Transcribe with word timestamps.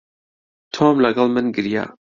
تۆم 0.73 0.95
لەگەڵ 1.03 1.27
من 1.35 1.45
گریا. 1.57 1.83